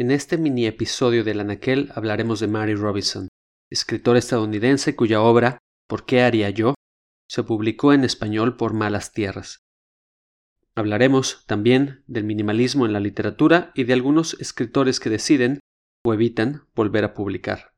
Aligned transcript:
En 0.00 0.10
este 0.10 0.38
mini 0.38 0.64
episodio 0.64 1.24
del 1.24 1.40
Anaquel 1.40 1.92
hablaremos 1.94 2.40
de 2.40 2.46
Mary 2.46 2.74
Robinson, 2.74 3.28
escritora 3.68 4.18
estadounidense 4.18 4.96
cuya 4.96 5.20
obra 5.20 5.58
¿Por 5.86 6.06
qué 6.06 6.22
haría 6.22 6.48
yo? 6.48 6.72
se 7.28 7.42
publicó 7.42 7.92
en 7.92 8.04
español 8.04 8.56
por 8.56 8.72
Malas 8.72 9.12
Tierras. 9.12 9.58
Hablaremos 10.74 11.44
también 11.46 12.02
del 12.06 12.24
minimalismo 12.24 12.86
en 12.86 12.94
la 12.94 13.00
literatura 13.00 13.72
y 13.74 13.84
de 13.84 13.92
algunos 13.92 14.40
escritores 14.40 15.00
que 15.00 15.10
deciden 15.10 15.60
o 16.02 16.14
evitan 16.14 16.66
volver 16.74 17.04
a 17.04 17.12
publicar. 17.12 17.74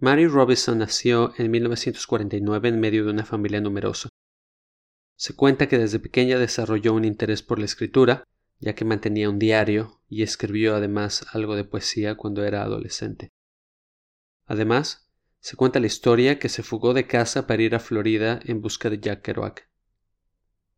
Mary 0.00 0.26
Robinson 0.26 0.78
nació 0.78 1.34
en 1.38 1.52
1949 1.52 2.68
en 2.68 2.80
medio 2.80 3.04
de 3.04 3.12
una 3.12 3.24
familia 3.24 3.60
numerosa. 3.60 4.08
Se 5.16 5.36
cuenta 5.36 5.68
que 5.68 5.78
desde 5.78 6.00
pequeña 6.00 6.36
desarrolló 6.40 6.94
un 6.94 7.04
interés 7.04 7.44
por 7.44 7.60
la 7.60 7.66
escritura 7.66 8.24
ya 8.60 8.74
que 8.74 8.84
mantenía 8.84 9.30
un 9.30 9.38
diario 9.38 10.00
y 10.08 10.22
escribió 10.22 10.76
además 10.76 11.26
algo 11.32 11.56
de 11.56 11.64
poesía 11.64 12.14
cuando 12.14 12.44
era 12.44 12.62
adolescente. 12.62 13.30
Además, 14.46 15.08
se 15.40 15.56
cuenta 15.56 15.80
la 15.80 15.86
historia 15.86 16.38
que 16.38 16.48
se 16.48 16.62
fugó 16.62 16.94
de 16.94 17.06
casa 17.06 17.46
para 17.46 17.62
ir 17.62 17.74
a 17.74 17.80
Florida 17.80 18.40
en 18.44 18.60
busca 18.60 18.88
de 18.88 18.98
Jack 18.98 19.22
Kerouac. 19.22 19.68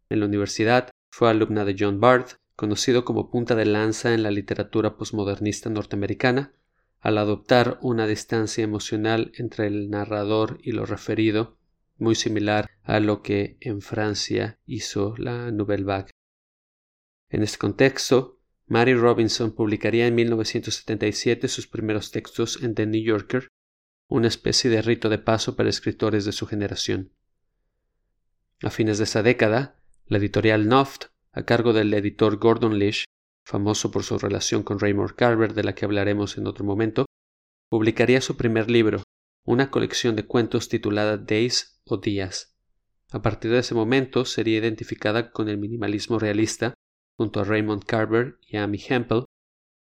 En 0.08 0.20
la 0.20 0.26
universidad 0.26 0.90
fue 1.10 1.30
alumna 1.30 1.64
de 1.64 1.76
John 1.78 2.00
Barth, 2.00 2.34
conocido 2.56 3.04
como 3.04 3.30
punta 3.30 3.54
de 3.54 3.66
lanza 3.66 4.14
en 4.14 4.22
la 4.22 4.30
literatura 4.30 4.96
posmodernista 4.96 5.70
norteamericana, 5.70 6.52
al 7.00 7.18
adoptar 7.18 7.78
una 7.82 8.06
distancia 8.06 8.64
emocional 8.64 9.30
entre 9.36 9.66
el 9.66 9.90
narrador 9.90 10.58
y 10.62 10.72
lo 10.72 10.86
referido, 10.86 11.58
muy 11.98 12.14
similar 12.14 12.68
a 12.82 13.00
lo 13.00 13.22
que 13.22 13.56
en 13.60 13.80
Francia 13.80 14.58
hizo 14.66 15.14
la 15.16 15.50
Nouvelle 15.50 15.84
Vague. 15.84 16.10
En 17.28 17.42
este 17.42 17.58
contexto, 17.58 18.38
Mary 18.66 18.94
Robinson 18.94 19.52
publicaría 19.52 20.06
en 20.06 20.14
1977 20.14 21.48
sus 21.48 21.66
primeros 21.66 22.10
textos 22.10 22.62
en 22.62 22.74
The 22.74 22.86
New 22.86 23.02
Yorker, 23.02 23.48
una 24.08 24.28
especie 24.28 24.70
de 24.70 24.82
rito 24.82 25.08
de 25.08 25.18
paso 25.18 25.56
para 25.56 25.68
escritores 25.68 26.24
de 26.24 26.32
su 26.32 26.46
generación. 26.46 27.12
A 28.62 28.70
fines 28.70 28.98
de 28.98 29.04
esa 29.04 29.22
década, 29.22 29.80
la 30.06 30.18
editorial 30.18 30.68
Noft, 30.68 31.06
a 31.32 31.44
cargo 31.44 31.72
del 31.72 31.92
editor 31.94 32.38
Gordon 32.38 32.78
Lish, 32.78 33.04
famoso 33.44 33.90
por 33.90 34.02
su 34.02 34.18
relación 34.18 34.62
con 34.62 34.78
Raymond 34.78 35.14
Carver 35.14 35.54
de 35.54 35.64
la 35.64 35.74
que 35.74 35.84
hablaremos 35.84 36.38
en 36.38 36.46
otro 36.46 36.64
momento, 36.64 37.06
publicaría 37.68 38.20
su 38.20 38.36
primer 38.36 38.70
libro, 38.70 39.02
una 39.44 39.70
colección 39.70 40.16
de 40.16 40.26
cuentos 40.26 40.68
titulada 40.68 41.16
Days 41.16 41.80
o 41.84 41.98
Días. 41.98 42.56
A 43.12 43.22
partir 43.22 43.50
de 43.52 43.58
ese 43.58 43.74
momento 43.74 44.24
sería 44.24 44.58
identificada 44.58 45.30
con 45.30 45.48
el 45.48 45.58
minimalismo 45.58 46.18
realista 46.18 46.74
junto 47.16 47.40
a 47.40 47.44
Raymond 47.44 47.84
Carver 47.84 48.38
y 48.46 48.56
Amy 48.56 48.82
Hempel, 48.88 49.24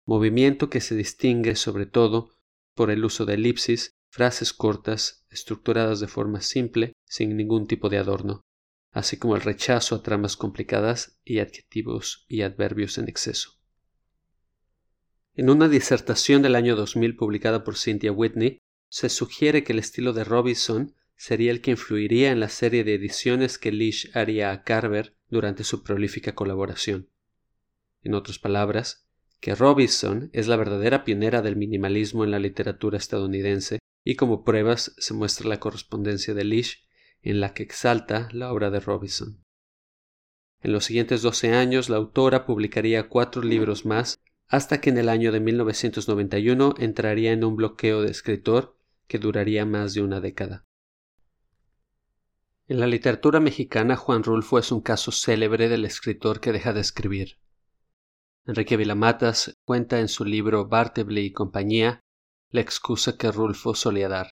movimiento 0.06 0.70
que 0.70 0.82
se 0.82 0.96
distingue 0.96 1.56
sobre 1.56 1.86
todo 1.86 2.32
por 2.76 2.92
el 2.92 3.06
uso 3.06 3.26
de 3.26 3.36
elipsis, 3.36 3.92
frases 4.10 4.54
cortas, 4.54 5.26
estructuradas 5.30 6.00
de 6.00 6.08
forma 6.08 6.42
simple, 6.42 6.94
sin 7.06 7.38
ningún 7.38 7.68
tipo 7.68 7.90
de 7.90 7.98
adorno, 7.98 8.42
así 8.92 9.18
como 9.18 9.36
el 9.36 9.42
rechazo 9.42 9.96
a 9.96 10.04
tramas 10.04 10.36
complicadas 10.36 11.20
y 11.24 11.40
adjetivos 11.40 12.26
y 12.28 12.42
adverbios 12.42 12.98
en 12.98 13.08
exceso. 13.08 13.62
En 15.34 15.50
una 15.50 15.70
disertación 15.70 16.42
del 16.42 16.56
año 16.56 16.76
2000 16.76 17.16
publicada 17.16 17.64
por 17.64 17.78
Cynthia 17.78 18.12
Whitney, 18.12 18.58
se 18.90 19.08
sugiere 19.08 19.64
que 19.64 19.72
el 19.72 19.80
estilo 19.80 20.12
de 20.12 20.26
Robinson 20.26 20.94
sería 21.16 21.52
el 21.52 21.62
que 21.62 21.72
influiría 21.72 22.32
en 22.32 22.42
la 22.42 22.50
serie 22.50 22.84
de 22.84 22.96
ediciones 22.96 23.58
que 23.58 23.72
Lish 23.72 24.12
haría 24.14 24.52
a 24.52 24.64
Carver 24.64 25.16
durante 25.30 25.64
su 25.64 25.84
prolífica 25.84 26.36
colaboración. 26.36 27.11
En 28.04 28.14
otras 28.14 28.40
palabras, 28.40 29.08
que 29.40 29.56
Robinson 29.56 30.30
es 30.34 30.48
la 30.48 30.56
verdadera 30.56 31.04
pionera 31.04 31.42
del 31.42 31.56
minimalismo 31.56 32.24
en 32.24 32.32
la 32.32 32.40
literatura 32.40 32.98
estadounidense 32.98 33.80
y 34.04 34.16
como 34.16 34.44
pruebas 34.44 34.94
se 34.98 35.14
muestra 35.14 35.48
la 35.48 35.60
correspondencia 35.60 36.34
de 36.34 36.44
Lish 36.44 36.88
en 37.22 37.40
la 37.40 37.54
que 37.54 37.64
exalta 37.64 38.30
la 38.32 38.52
obra 38.52 38.70
de 38.70 38.80
Robinson. 38.80 39.44
En 40.62 40.72
los 40.72 40.86
siguientes 40.86 41.22
doce 41.22 41.54
años 41.54 41.90
la 41.90 41.98
autora 41.98 42.46
publicaría 42.46 43.10
cuatro 43.10 43.42
libros 43.42 43.86
más 43.86 44.20
hasta 44.48 44.82
que 44.82 44.90
en 44.90 44.98
el 44.98 45.10
año 45.10 45.32
de 45.32 45.40
1991 45.40 46.76
entraría 46.78 47.32
en 47.32 47.44
un 47.44 47.56
bloqueo 47.56 48.02
de 48.02 48.12
escritor 48.12 48.78
que 49.08 49.18
duraría 49.18 49.66
más 49.66 49.94
de 49.94 50.02
una 50.02 50.20
década. 50.20 50.66
En 52.68 52.80
la 52.80 52.88
literatura 52.88 53.40
mexicana 53.40 53.96
Juan 53.96 54.24
Rulfo 54.24 54.60
es 54.60 54.72
un 54.72 54.82
caso 54.82 55.12
célebre 55.12 55.68
del 55.68 55.84
escritor 55.84 56.40
que 56.40 56.52
deja 56.52 56.74
de 56.74 56.82
escribir. 56.82 57.38
Enrique 58.46 58.76
Vilamatas 58.76 59.56
cuenta 59.66 60.00
en 60.00 60.08
su 60.08 60.26
libro 60.26 60.68
Bartleby 60.68 61.20
y 61.22 61.32
compañía 61.32 62.02
la 62.50 62.62
excusa 62.62 63.16
que 63.16 63.32
Rulfo 63.32 63.76
solía 63.76 64.10
dar. 64.10 64.32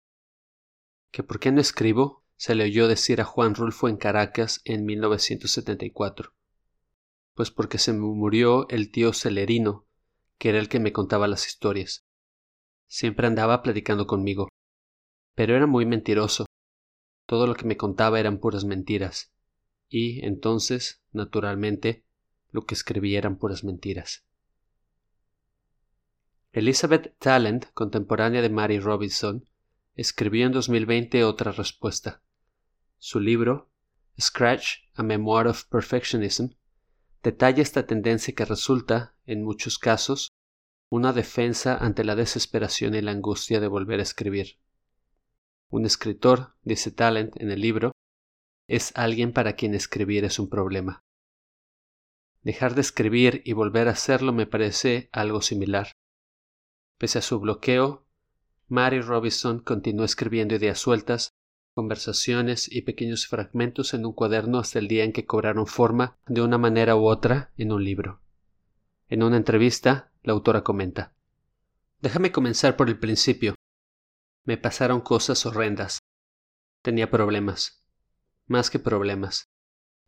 Que 1.11 1.23
por 1.23 1.41
qué 1.41 1.53
no 1.53 1.61
escribo 1.61 2.23
se 2.37 2.55
le 2.55 2.65
oyó 2.65 2.87
decir 2.87 3.21
a 3.23 3.25
Juan 3.25 3.55
Rulfo 3.55 3.89
en 3.89 3.97
Caracas 3.97 4.61
en 4.65 4.85
1974. 4.85 6.35
Pues 7.35 7.51
porque 7.51 7.79
se 7.79 7.93
me 7.95 8.01
murió 8.01 8.69
el 8.69 8.91
tío 8.91 9.15
Celerino, 9.15 9.87
que 10.39 10.51
era 10.51 10.59
el 10.59 10.69
que 10.69 10.81
me 10.81 10.93
contaba 10.93 11.27
las 11.27 11.47
historias. 11.47 12.05
Siempre 12.87 13.27
andaba 13.27 13.63
platicando 13.63 14.07
conmigo. 14.07 14.49
Pero 15.35 15.57
era 15.57 15.67
muy 15.67 15.87
mentiroso. 15.87 16.45
Todo 17.27 17.47
lo 17.47 17.55
que 17.55 17.65
me 17.65 17.79
contaba 17.79 18.21
eran 18.21 18.39
puras 18.39 18.65
mentiras. 18.65 19.33
Y 19.89 20.25
entonces, 20.25 21.03
naturalmente, 21.13 22.05
lo 22.55 22.67
que 22.67 22.77
escribía 22.77 23.19
eran 23.19 23.37
puras 23.37 23.65
mentiras. 23.65 24.25
Elizabeth 26.53 27.19
Talent, 27.19 27.67
contemporánea 27.75 28.43
de 28.43 28.49
Mary 28.49 28.79
Robinson, 28.79 29.51
escribió 29.97 30.47
en 30.47 30.53
2020 30.53 31.25
otra 31.25 31.51
respuesta. 31.51 32.23
Su 32.97 33.19
libro, 33.19 33.73
Scratch, 34.21 34.85
A 34.95 35.03
Memoir 35.03 35.49
of 35.49 35.65
Perfectionism, 35.65 36.51
detalla 37.25 37.61
esta 37.61 37.89
tendencia 37.89 38.33
que 38.37 38.45
resulta, 38.45 39.17
en 39.27 39.43
muchos 39.43 39.77
casos, 39.77 40.29
una 40.89 41.13
defensa 41.13 41.77
ante 41.77 42.05
la 42.05 42.15
desesperación 42.15 42.95
y 42.95 43.01
la 43.01 43.11
angustia 43.11 43.59
de 43.59 43.67
volver 43.67 43.99
a 43.99 44.05
escribir. 44.05 44.61
Un 45.71 45.87
escritor, 45.87 46.55
dice 46.63 46.93
Talent 46.93 47.35
en 47.41 47.51
el 47.51 47.61
libro, 47.61 47.91
es 48.69 48.93
alguien 48.95 49.33
para 49.33 49.57
quien 49.57 49.75
escribir 49.75 50.25
es 50.25 50.39
un 50.39 50.49
problema. 50.49 51.04
Dejar 52.45 52.75
de 52.75 52.83
escribir 52.83 53.41
y 53.47 53.55
volver 53.55 53.89
a 53.89 53.93
hacerlo 53.93 54.35
me 54.35 54.47
parece 54.47 55.09
algo 55.13 55.41
similar. 55.41 55.93
Pese 56.99 57.19
a 57.19 57.23
su 57.23 57.41
bloqueo, 57.41 58.07
Mary 58.69 59.01
Robinson 59.01 59.61
continuó 59.61 60.05
escribiendo 60.05 60.55
ideas 60.55 60.79
sueltas, 60.79 61.31
conversaciones 61.75 62.71
y 62.71 62.83
pequeños 62.83 63.27
fragmentos 63.27 63.95
en 63.95 64.05
un 64.05 64.13
cuaderno 64.13 64.59
hasta 64.59 64.79
el 64.79 64.89
día 64.89 65.05
en 65.05 65.15
que 65.15 65.25
cobraron 65.25 65.67
forma 65.67 66.19
de 66.27 66.43
una 66.43 66.59
manera 66.59 66.97
u 66.97 67.07
otra 67.07 67.51
en 67.57 67.73
un 67.73 67.83
libro. 67.83 68.21
En 69.09 69.23
una 69.23 69.39
entrevista, 69.39 70.13
la 70.23 70.35
autora 70.35 70.63
comenta 70.63 71.15
Déjame 72.01 72.31
comenzar 72.31 72.77
por 72.77 72.91
el 72.91 72.99
principio. 72.99 73.55
Me 74.45 74.59
pasaron 74.59 75.01
cosas 75.01 75.47
horrendas. 75.47 76.01
Tenía 76.83 77.11
problemas. 77.11 77.83
Más 78.47 78.69
que 78.69 78.79
problemas. 78.79 79.47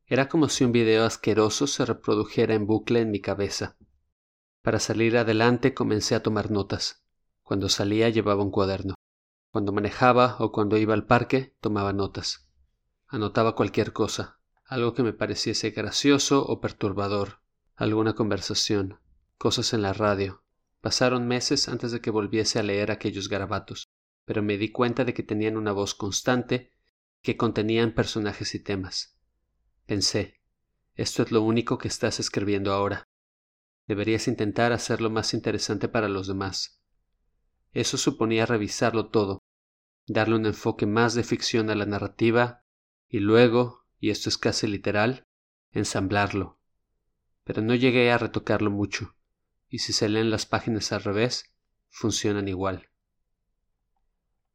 Era 0.09 0.29
como 0.29 0.49
si 0.49 0.63
un 0.63 0.71
video 0.71 1.05
asqueroso 1.05 1.67
se 1.67 1.85
reprodujera 1.85 2.55
en 2.55 2.65
bucle 2.65 3.01
en 3.01 3.11
mi 3.11 3.21
cabeza. 3.21 3.77
Para 4.63 4.79
salir 4.79 5.17
adelante 5.17 5.75
comencé 5.75 6.15
a 6.15 6.23
tomar 6.23 6.53
notas. 6.53 7.05
Cuando 7.43 7.69
salía 7.69 8.09
llevaba 8.09 8.45
un 8.45 8.53
cuaderno. 8.53 8.95
Cuando 9.51 9.73
manejaba 9.73 10.37
o 10.39 10.53
cuando 10.53 10.77
iba 10.77 10.95
al 10.95 11.07
parque 11.07 11.57
tomaba 11.61 11.93
notas. 11.93 12.49
Anotaba 13.09 13.57
cualquier 13.57 13.93
cosa, 13.93 14.39
algo 14.65 14.95
que 14.95 15.03
me 15.03 15.13
pareciese 15.13 15.71
gracioso 15.71 16.45
o 16.45 16.61
perturbador, 16.61 17.41
alguna 17.75 18.15
conversación, 18.15 19.01
cosas 19.39 19.73
en 19.73 19.83
la 19.83 19.93
radio. 19.93 20.45
Pasaron 20.81 21.27
meses 21.27 21.69
antes 21.69 21.91
de 21.91 22.01
que 22.01 22.11
volviese 22.11 22.61
a 22.61 22.63
leer 22.63 22.93
aquellos 22.93 23.29
garabatos, 23.29 23.89
pero 24.25 24.41
me 24.41 24.57
di 24.57 24.71
cuenta 24.71 25.05
de 25.05 25.15
que 25.15 25.25
tenían 25.25 25.57
una 25.57 25.73
voz 25.73 25.97
constante, 25.97 26.73
que 27.23 27.37
contenían 27.37 27.93
personajes 27.93 28.55
y 28.55 28.61
temas. 28.61 29.16
Pensé, 29.87 30.41
esto 30.97 31.23
es 31.23 31.31
lo 31.31 31.43
único 31.43 31.79
que 31.79 31.87
estás 31.87 32.19
escribiendo 32.19 32.73
ahora. 32.73 33.05
Deberías 33.87 34.27
intentar 34.27 34.73
hacerlo 34.73 35.11
más 35.11 35.33
interesante 35.33 35.89
para 35.89 36.09
los 36.09 36.27
demás. 36.27 36.81
Eso 37.73 37.97
suponía 37.97 38.47
revisarlo 38.47 39.11
todo, 39.11 39.39
darle 40.09 40.35
un 40.35 40.47
enfoque 40.47 40.87
más 40.87 41.15
de 41.15 41.23
ficción 41.23 41.71
a 41.71 41.77
la 41.77 41.87
narrativa 41.87 42.65
y 43.09 43.21
luego, 43.21 43.85
y 44.01 44.11
esto 44.11 44.29
es 44.29 44.39
casi 44.39 44.67
literal, 44.67 45.23
ensamblarlo. 45.71 46.59
Pero 47.45 47.63
no 47.63 47.77
llegué 47.77 48.11
a 48.11 48.19
retocarlo 48.19 48.73
mucho, 48.73 49.15
y 49.69 49.79
si 49.79 49.93
se 49.93 50.09
leen 50.09 50.31
las 50.31 50.47
páginas 50.47 50.91
al 50.91 51.05
revés, 51.05 51.55
funcionan 51.91 52.49
igual. 52.49 52.91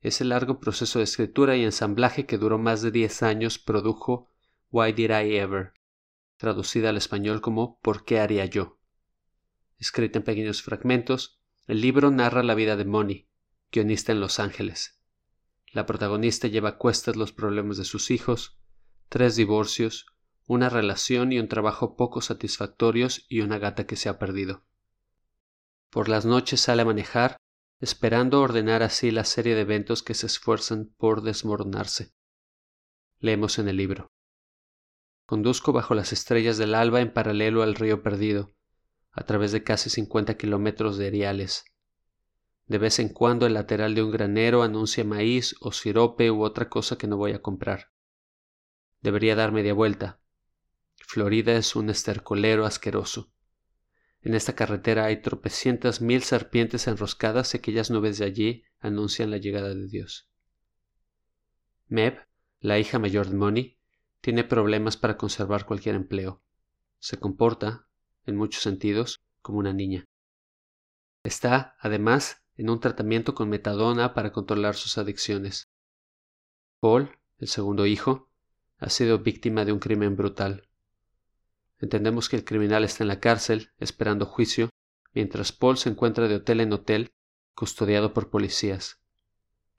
Ese 0.02 0.26
largo 0.26 0.60
proceso 0.60 1.00
de 1.00 1.06
escritura 1.06 1.56
y 1.56 1.64
ensamblaje 1.64 2.26
que 2.26 2.38
duró 2.38 2.58
más 2.58 2.82
de 2.82 2.92
diez 2.92 3.24
años 3.24 3.60
produjo 3.60 4.31
Why 4.72 4.94
Did 4.94 5.10
I 5.10 5.36
Ever, 5.36 5.74
traducida 6.38 6.90
al 6.90 6.98
español 6.98 7.42
como 7.42 7.78
¿Por 7.82 8.06
qué 8.06 8.22
haría 8.22 8.46
yo? 8.46 8.80
Escrita 9.78 10.20
en 10.20 10.24
pequeños 10.24 10.62
fragmentos, 10.64 11.42
el 11.68 11.82
libro 11.82 12.10
narra 12.10 12.42
la 12.42 12.56
vida 12.56 12.78
de 12.78 12.86
Moni, 12.86 13.28
guionista 13.70 14.14
en 14.14 14.22
Los 14.22 14.40
Ángeles. 14.40 14.98
La 15.74 15.86
protagonista 15.86 16.48
lleva 16.48 16.70
a 16.70 16.78
cuestas 16.78 17.18
los 17.18 17.34
problemas 17.34 17.78
de 17.78 17.84
sus 17.84 18.12
hijos, 18.12 18.58
tres 19.10 19.36
divorcios, 19.36 20.06
una 20.48 20.70
relación 20.70 21.34
y 21.34 21.40
un 21.40 21.50
trabajo 21.50 21.98
poco 21.98 22.22
satisfactorios 22.22 23.26
y 23.28 23.42
una 23.42 23.58
gata 23.58 23.86
que 23.86 23.98
se 23.98 24.08
ha 24.08 24.18
perdido. 24.18 24.64
Por 25.90 26.08
las 26.08 26.26
noches 26.26 26.62
sale 26.62 26.84
a 26.84 26.86
manejar, 26.86 27.36
esperando 27.82 28.40
ordenar 28.40 28.84
así 28.84 29.12
la 29.12 29.26
serie 29.26 29.54
de 29.54 29.62
eventos 29.62 30.02
que 30.02 30.14
se 30.14 30.28
esfuerzan 30.28 30.94
por 30.98 31.24
desmoronarse. 31.24 32.14
Leemos 33.20 33.60
en 33.60 33.68
el 33.68 33.76
libro. 33.76 34.12
Conduzco 35.32 35.72
bajo 35.72 35.96
las 35.96 36.12
estrellas 36.12 36.58
del 36.58 36.76
alba 36.76 37.00
en 37.00 37.14
paralelo 37.14 37.64
al 37.64 37.76
río 37.76 38.04
perdido, 38.04 38.52
a 39.12 39.24
través 39.24 39.54
de 39.54 39.64
casi 39.64 39.90
cincuenta 39.90 40.36
kilómetros 40.36 40.98
de 40.98 41.08
eriales. 41.08 41.64
De 42.66 42.78
vez 42.78 43.00
en 43.00 43.08
cuando 43.08 43.46
el 43.46 43.54
lateral 43.54 43.96
de 43.96 44.04
un 44.04 44.12
granero 44.12 44.62
anuncia 44.62 45.06
maíz 45.06 45.56
o 45.62 45.72
sirope 45.72 46.32
u 46.32 46.44
otra 46.44 46.68
cosa 46.68 46.98
que 46.98 47.08
no 47.08 47.16
voy 47.16 47.32
a 47.32 47.42
comprar. 47.42 47.94
Debería 49.00 49.38
dar 49.38 49.54
media 49.54 49.74
vuelta. 49.74 50.20
Florida 50.98 51.54
es 51.54 51.78
un 51.78 51.90
estercolero 51.90 52.66
asqueroso. 52.66 53.32
En 54.20 54.36
esta 54.36 54.54
carretera 54.54 55.06
hay 55.06 55.22
tropecientas 55.22 56.02
mil 56.02 56.24
serpientes 56.24 56.88
enroscadas 56.88 57.54
y 57.54 57.58
aquellas 57.60 57.90
nubes 57.90 58.18
de 58.18 58.26
allí 58.26 58.64
anuncian 58.80 59.32
la 59.32 59.38
llegada 59.38 59.74
de 59.74 59.88
Dios. 59.88 60.30
Meb, 61.88 62.18
la 62.60 62.80
hija 62.80 63.00
mayor 63.00 63.30
de 63.30 63.38
Money, 63.38 63.81
tiene 64.22 64.44
problemas 64.44 64.98
para 64.98 65.18
conservar 65.18 65.66
cualquier 65.66 65.96
empleo. 65.96 66.42
Se 67.00 67.18
comporta, 67.18 67.88
en 68.26 68.36
muchos 68.36 68.62
sentidos, 68.62 69.20
como 69.42 69.58
una 69.58 69.74
niña. 69.74 70.06
Está, 71.24 71.76
además, 71.80 72.44
en 72.56 72.70
un 72.70 72.80
tratamiento 72.80 73.34
con 73.34 73.50
metadona 73.50 74.14
para 74.14 74.32
controlar 74.32 74.76
sus 74.76 74.98
adicciones. 74.98 75.70
Paul, 76.80 77.18
el 77.40 77.48
segundo 77.48 77.86
hijo, 77.86 78.30
ha 78.78 78.90
sido 78.90 79.20
víctima 79.20 79.66
de 79.66 79.72
un 79.72 79.80
crimen 79.80 80.16
brutal. 80.16 80.68
Entendemos 81.80 82.30
que 82.30 82.36
el 82.36 82.46
criminal 82.46 82.84
está 82.84 83.04
en 83.04 83.08
la 83.08 83.20
cárcel, 83.20 83.72
esperando 83.80 84.26
juicio, 84.26 84.70
mientras 85.14 85.52
Paul 85.52 85.78
se 85.78 85.90
encuentra 85.90 86.28
de 86.28 86.36
hotel 86.36 86.62
en 86.62 86.74
hotel, 86.74 87.12
custodiado 87.56 88.14
por 88.14 88.30
policías. 88.30 89.00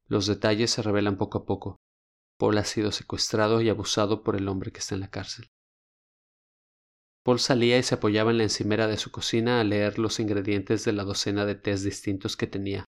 Los 0.07 0.27
detalles 0.27 0.73
se 0.73 0.83
revelan 0.83 1.17
poco 1.17 1.39
a 1.39 1.45
poco. 1.45 1.82
Paul 2.43 2.59
ha 2.59 2.65
sido 2.65 2.91
secuestrado 2.91 3.61
y 3.61 3.69
abusado 3.69 4.25
por 4.25 4.35
el 4.35 4.49
hombre 4.49 4.73
que 4.73 4.81
está 4.81 4.97
en 4.97 5.01
la 5.01 5.11
cárcel. 5.11 5.53
Paul 7.23 7.39
salía 7.39 7.79
y 7.79 7.85
se 7.85 7.95
apoyaba 7.95 8.33
en 8.33 8.39
la 8.39 8.43
encimera 8.43 8.89
de 8.89 8.97
su 8.97 9.13
cocina 9.13 9.61
a 9.61 9.63
leer 9.63 10.01
los 10.01 10.19
ingredientes 10.19 10.85
de 10.85 10.91
la 10.91 11.05
docena 11.05 11.47
de 11.47 11.55
tés 11.55 11.85
distintos 11.85 12.37
que 12.37 12.49
tenía. 12.49 12.85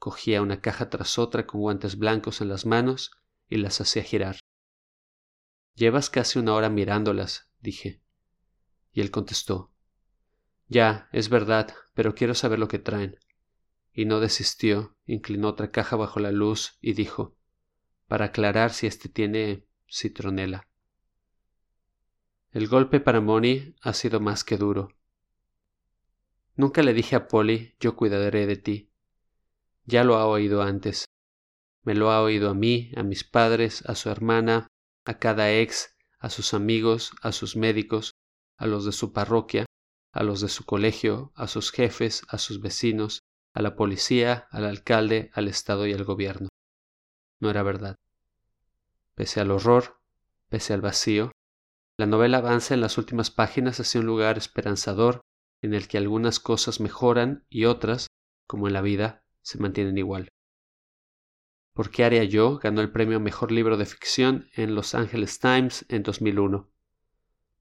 Cogía 0.00 0.42
una 0.42 0.60
caja 0.60 0.90
tras 0.90 1.16
otra 1.16 1.46
con 1.46 1.60
guantes 1.60 1.96
blancos 1.96 2.40
en 2.40 2.48
las 2.48 2.66
manos 2.66 3.12
y 3.48 3.58
las 3.58 3.80
hacía 3.80 4.02
girar. 4.02 4.40
Llevas 5.76 6.10
casi 6.10 6.40
una 6.40 6.52
hora 6.54 6.70
mirándolas, 6.70 7.52
dije. 7.60 8.02
Y 8.90 9.00
él 9.00 9.12
contestó 9.12 9.70
Ya, 10.66 11.08
es 11.12 11.28
verdad, 11.28 11.72
pero 11.94 12.16
quiero 12.16 12.34
saber 12.34 12.58
lo 12.58 12.66
que 12.66 12.80
traen. 12.80 13.16
Y 13.92 14.06
no 14.06 14.18
desistió, 14.18 14.96
inclinó 15.06 15.50
otra 15.50 15.70
caja 15.70 15.94
bajo 15.94 16.18
la 16.18 16.32
luz 16.32 16.78
y 16.80 16.94
dijo 16.94 17.36
para 18.10 18.24
aclarar 18.24 18.72
si 18.72 18.88
éste 18.88 19.08
tiene 19.08 19.68
citronela. 19.88 20.66
El 22.50 22.66
golpe 22.66 22.98
para 22.98 23.20
Moni 23.20 23.76
ha 23.82 23.92
sido 23.92 24.18
más 24.18 24.42
que 24.42 24.56
duro. 24.56 24.88
Nunca 26.56 26.82
le 26.82 26.92
dije 26.92 27.14
a 27.14 27.28
Polly 27.28 27.76
yo 27.78 27.94
cuidaré 27.94 28.48
de 28.48 28.56
ti. 28.56 28.90
Ya 29.84 30.02
lo 30.02 30.16
ha 30.16 30.26
oído 30.26 30.60
antes. 30.60 31.04
Me 31.84 31.94
lo 31.94 32.10
ha 32.10 32.20
oído 32.20 32.50
a 32.50 32.54
mí, 32.54 32.90
a 32.96 33.04
mis 33.04 33.22
padres, 33.22 33.84
a 33.86 33.94
su 33.94 34.10
hermana, 34.10 34.66
a 35.04 35.20
cada 35.20 35.52
ex, 35.52 35.96
a 36.18 36.30
sus 36.30 36.52
amigos, 36.52 37.12
a 37.22 37.30
sus 37.30 37.54
médicos, 37.54 38.10
a 38.56 38.66
los 38.66 38.84
de 38.84 38.90
su 38.90 39.12
parroquia, 39.12 39.66
a 40.12 40.24
los 40.24 40.40
de 40.40 40.48
su 40.48 40.64
colegio, 40.64 41.30
a 41.36 41.46
sus 41.46 41.70
jefes, 41.70 42.24
a 42.26 42.38
sus 42.38 42.60
vecinos, 42.60 43.20
a 43.54 43.62
la 43.62 43.76
policía, 43.76 44.48
al 44.50 44.64
alcalde, 44.64 45.30
al 45.32 45.46
Estado 45.46 45.86
y 45.86 45.92
al 45.92 46.02
gobierno. 46.02 46.48
No 47.40 47.50
era 47.50 47.62
verdad. 47.62 47.96
Pese 49.14 49.40
al 49.40 49.50
horror, 49.50 49.98
pese 50.48 50.72
al 50.74 50.82
vacío, 50.82 51.32
la 51.96 52.06
novela 52.06 52.38
avanza 52.38 52.74
en 52.74 52.80
las 52.80 52.96
últimas 52.98 53.30
páginas 53.30 53.80
hacia 53.80 54.00
un 54.00 54.06
lugar 54.06 54.38
esperanzador 54.38 55.20
en 55.62 55.74
el 55.74 55.88
que 55.88 55.98
algunas 55.98 56.40
cosas 56.40 56.80
mejoran 56.80 57.44
y 57.50 57.64
otras, 57.64 58.06
como 58.46 58.66
en 58.68 58.72
la 58.72 58.80
vida, 58.80 59.22
se 59.42 59.58
mantienen 59.58 59.98
igual. 59.98 60.28
¿Por 61.74 61.90
qué 61.90 62.04
haría 62.04 62.24
yo? 62.24 62.58
ganó 62.58 62.80
el 62.80 62.92
premio 62.92 63.20
Mejor 63.20 63.52
Libro 63.52 63.76
de 63.76 63.86
Ficción 63.86 64.48
en 64.54 64.74
Los 64.74 64.94
Angeles 64.94 65.38
Times 65.38 65.86
en 65.88 66.02
2001. 66.02 66.70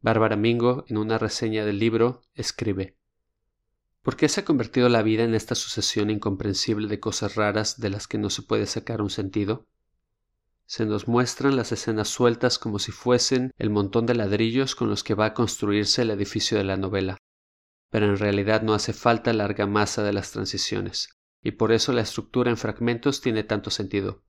Bárbara 0.02 0.36
Mingo, 0.36 0.86
en 0.88 0.98
una 0.98 1.18
reseña 1.18 1.66
del 1.66 1.80
libro, 1.80 2.22
escribe 2.34 2.99
¿Por 4.10 4.18
qué 4.18 4.28
se 4.28 4.42
ha 4.42 4.44
convertido 4.44 4.90
la 4.90 5.04
vida 5.04 5.24
en 5.24 5.36
esta 5.36 5.54
sucesión 5.54 6.10
incomprensible 6.10 6.88
de 6.88 7.00
cosas 7.00 7.36
raras 7.36 7.80
de 7.80 7.92
las 7.92 8.08
que 8.08 8.18
no 8.18 8.32
se 8.32 8.42
puede 8.42 8.66
sacar 8.66 9.04
un 9.04 9.12
sentido? 9.12 9.68
se 10.66 10.88
nos 10.88 11.08
muestran 11.08 11.56
las 11.56 11.72
escenas 11.72 12.10
sueltas 12.10 12.58
como 12.58 12.80
si 12.80 12.92
fuesen 12.92 13.52
el 13.60 13.70
montón 13.70 14.08
de 14.08 14.16
ladrillos 14.16 14.74
con 14.74 14.90
los 14.90 15.04
que 15.04 15.14
va 15.14 15.26
a 15.28 15.34
construirse 15.36 16.02
el 16.02 16.10
edificio 16.10 16.58
de 16.58 16.64
la 16.64 16.76
novela. 16.76 17.18
Pero 17.92 18.08
en 18.08 18.18
realidad 18.18 18.64
no 18.64 18.74
hace 18.74 18.94
falta 18.94 19.32
larga 19.32 19.68
masa 19.68 20.02
de 20.02 20.14
las 20.14 20.32
transiciones, 20.32 21.10
y 21.44 21.52
por 21.52 21.72
eso 21.72 21.94
la 21.94 22.02
estructura 22.02 22.50
en 22.50 22.58
fragmentos 22.58 23.22
tiene 23.22 23.44
tanto 23.44 23.70
sentido, 23.70 24.24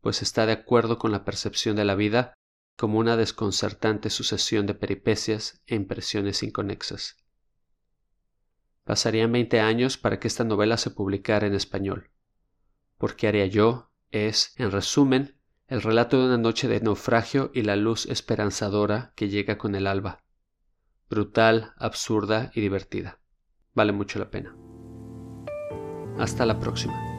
pues 0.00 0.22
está 0.22 0.46
de 0.46 0.52
acuerdo 0.52 0.96
con 0.96 1.10
la 1.10 1.24
percepción 1.24 1.74
de 1.74 1.84
la 1.84 1.96
vida 1.96 2.34
como 2.76 3.00
una 3.00 3.16
desconcertante 3.16 4.10
sucesión 4.10 4.66
de 4.66 4.74
peripecias 4.74 5.60
e 5.66 5.74
impresiones 5.74 6.44
inconexas. 6.44 7.23
Pasarían 8.84 9.32
veinte 9.32 9.60
años 9.60 9.96
para 9.96 10.20
que 10.20 10.28
esta 10.28 10.44
novela 10.44 10.76
se 10.76 10.90
publicara 10.90 11.46
en 11.46 11.54
español. 11.54 12.10
¿Por 12.98 13.16
qué 13.16 13.28
haría 13.28 13.46
yo? 13.46 13.90
Es, 14.10 14.54
en 14.56 14.70
resumen, 14.70 15.36
el 15.66 15.82
relato 15.82 16.20
de 16.20 16.26
una 16.26 16.38
noche 16.38 16.68
de 16.68 16.80
naufragio 16.80 17.50
y 17.54 17.62
la 17.62 17.76
luz 17.76 18.06
esperanzadora 18.06 19.12
que 19.16 19.28
llega 19.28 19.58
con 19.58 19.74
el 19.74 19.86
alba. 19.86 20.22
Brutal, 21.08 21.72
absurda 21.78 22.50
y 22.54 22.60
divertida. 22.60 23.20
Vale 23.72 23.92
mucho 23.92 24.18
la 24.18 24.30
pena. 24.30 24.54
Hasta 26.18 26.46
la 26.46 26.60
próxima. 26.60 27.13